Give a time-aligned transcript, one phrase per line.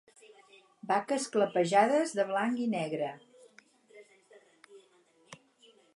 [0.91, 3.11] Vaques clapejades de blanc i negre.